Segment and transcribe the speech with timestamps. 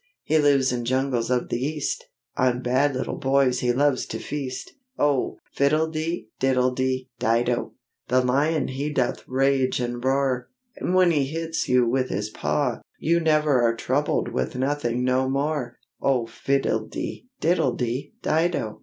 [0.23, 2.05] He lives in jungles of the East,
[2.35, 5.37] On bad little boys he loves to feast: Oh!
[5.55, 7.75] fiddledy, diddledy, dido!
[8.07, 12.79] The Lion he doth rage and roar; And when he hits you with his paw,
[12.97, 16.25] You never are troubled with nothing no more, Oh!
[16.25, 18.79] fiddledy, diddledy, dido!